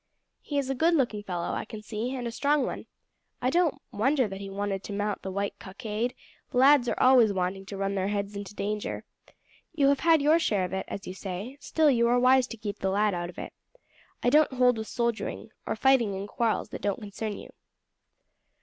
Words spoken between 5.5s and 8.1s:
cockade; lads are always wanting to run their